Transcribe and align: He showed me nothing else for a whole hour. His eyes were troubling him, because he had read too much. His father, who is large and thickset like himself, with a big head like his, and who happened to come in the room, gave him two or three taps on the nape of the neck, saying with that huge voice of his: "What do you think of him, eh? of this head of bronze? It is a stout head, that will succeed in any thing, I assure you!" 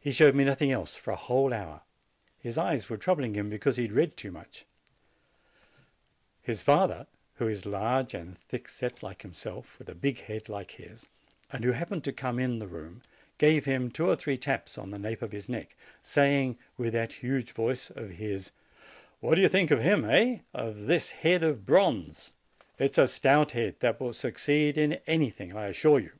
He 0.00 0.12
showed 0.12 0.34
me 0.34 0.44
nothing 0.44 0.72
else 0.72 0.94
for 0.94 1.10
a 1.10 1.16
whole 1.16 1.52
hour. 1.52 1.82
His 2.40 2.56
eyes 2.56 2.88
were 2.88 2.96
troubling 2.96 3.34
him, 3.34 3.50
because 3.50 3.76
he 3.76 3.82
had 3.82 3.92
read 3.92 4.16
too 4.16 4.30
much. 4.32 4.64
His 6.40 6.62
father, 6.62 7.06
who 7.34 7.46
is 7.46 7.66
large 7.66 8.14
and 8.14 8.38
thickset 8.38 9.02
like 9.02 9.20
himself, 9.20 9.78
with 9.78 9.90
a 9.90 9.94
big 9.94 10.22
head 10.22 10.48
like 10.48 10.70
his, 10.70 11.06
and 11.52 11.64
who 11.66 11.72
happened 11.72 12.02
to 12.04 12.14
come 12.14 12.38
in 12.38 12.60
the 12.60 12.66
room, 12.66 13.02
gave 13.36 13.66
him 13.66 13.90
two 13.90 14.08
or 14.08 14.16
three 14.16 14.38
taps 14.38 14.78
on 14.78 14.88
the 14.90 14.98
nape 14.98 15.20
of 15.20 15.32
the 15.32 15.44
neck, 15.48 15.76
saying 16.02 16.56
with 16.78 16.94
that 16.94 17.12
huge 17.12 17.52
voice 17.52 17.90
of 17.90 18.12
his: 18.12 18.52
"What 19.20 19.34
do 19.34 19.42
you 19.42 19.50
think 19.50 19.70
of 19.70 19.82
him, 19.82 20.06
eh? 20.06 20.38
of 20.54 20.86
this 20.86 21.10
head 21.10 21.42
of 21.42 21.66
bronze? 21.66 22.32
It 22.78 22.92
is 22.92 22.96
a 22.98 23.06
stout 23.06 23.50
head, 23.52 23.80
that 23.80 24.00
will 24.00 24.14
succeed 24.14 24.78
in 24.78 24.94
any 25.06 25.28
thing, 25.28 25.54
I 25.54 25.66
assure 25.66 25.98
you!" 25.98 26.12